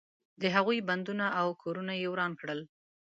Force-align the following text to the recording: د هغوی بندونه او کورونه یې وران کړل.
د 0.41 0.43
هغوی 0.55 0.79
بندونه 0.89 1.25
او 1.41 1.47
کورونه 1.61 1.93
یې 2.01 2.07
وران 2.11 2.31
کړل. 2.39 2.59